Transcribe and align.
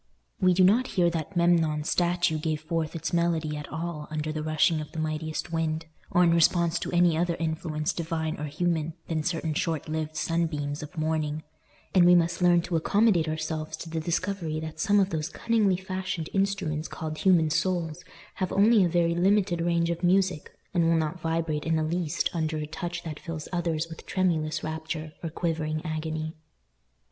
We 0.39 0.55
do 0.55 0.63
not 0.63 0.87
hear 0.97 1.11
that 1.11 1.35
Memnon's 1.37 1.91
statue 1.91 2.39
gave 2.39 2.61
forth 2.61 2.95
its 2.95 3.13
melody 3.13 3.55
at 3.55 3.71
all 3.71 4.07
under 4.09 4.31
the 4.31 4.41
rushing 4.41 4.81
of 4.81 4.91
the 4.93 4.99
mightiest 4.99 5.53
wind, 5.53 5.85
or 6.09 6.23
in 6.23 6.33
response 6.33 6.79
to 6.79 6.91
any 6.91 7.15
other 7.15 7.35
influence 7.35 7.93
divine 7.93 8.35
or 8.39 8.45
human 8.45 8.95
than 9.07 9.21
certain 9.21 9.53
short 9.53 9.87
lived 9.87 10.15
sunbeams 10.15 10.81
of 10.81 10.97
morning; 10.97 11.43
and 11.93 12.05
we 12.07 12.15
must 12.15 12.41
learn 12.41 12.63
to 12.63 12.75
accommodate 12.75 13.27
ourselves 13.29 13.77
to 13.77 13.91
the 13.91 13.99
discovery 13.99 14.59
that 14.59 14.79
some 14.79 14.99
of 14.99 15.11
those 15.11 15.29
cunningly 15.29 15.77
fashioned 15.77 16.31
instruments 16.33 16.87
called 16.87 17.19
human 17.19 17.51
souls 17.51 18.03
have 18.37 18.51
only 18.51 18.83
a 18.83 18.89
very 18.89 19.13
limited 19.13 19.61
range 19.61 19.91
of 19.91 20.01
music, 20.01 20.51
and 20.73 20.83
will 20.89 20.97
not 20.97 21.21
vibrate 21.21 21.63
in 21.67 21.75
the 21.75 21.83
least 21.83 22.27
under 22.33 22.57
a 22.57 22.65
touch 22.65 23.03
that 23.03 23.19
fills 23.19 23.47
others 23.53 23.87
with 23.87 24.03
tremulous 24.07 24.63
rapture 24.63 25.13
or 25.21 25.29
quivering 25.29 25.79
agony. 25.85 26.35